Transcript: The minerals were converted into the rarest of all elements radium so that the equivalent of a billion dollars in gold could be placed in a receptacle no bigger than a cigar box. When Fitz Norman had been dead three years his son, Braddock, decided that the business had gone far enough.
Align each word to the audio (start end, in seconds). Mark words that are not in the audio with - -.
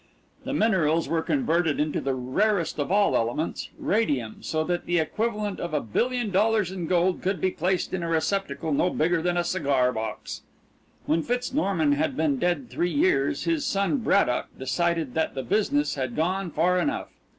The 0.45 0.53
minerals 0.53 1.07
were 1.07 1.21
converted 1.21 1.79
into 1.79 2.01
the 2.01 2.15
rarest 2.15 2.79
of 2.79 2.91
all 2.91 3.15
elements 3.15 3.69
radium 3.77 4.37
so 4.41 4.63
that 4.63 4.87
the 4.87 4.97
equivalent 4.97 5.59
of 5.59 5.75
a 5.75 5.79
billion 5.79 6.31
dollars 6.31 6.71
in 6.71 6.87
gold 6.87 7.21
could 7.21 7.39
be 7.39 7.51
placed 7.51 7.93
in 7.93 8.01
a 8.01 8.09
receptacle 8.09 8.73
no 8.73 8.89
bigger 8.89 9.21
than 9.21 9.37
a 9.37 9.43
cigar 9.43 9.91
box. 9.91 10.41
When 11.05 11.21
Fitz 11.21 11.53
Norman 11.53 11.91
had 11.91 12.17
been 12.17 12.37
dead 12.39 12.71
three 12.71 12.89
years 12.91 13.43
his 13.43 13.63
son, 13.63 13.97
Braddock, 13.97 14.47
decided 14.57 15.13
that 15.13 15.35
the 15.35 15.43
business 15.43 15.93
had 15.93 16.15
gone 16.15 16.49
far 16.49 16.79
enough. 16.79 17.09